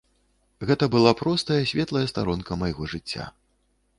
Гэта 0.69 0.85
была 0.95 1.11
простая 1.19 1.59
светлая 1.71 2.03
старонка 2.13 2.59
майго 2.65 2.91
жыцця. 2.95 3.29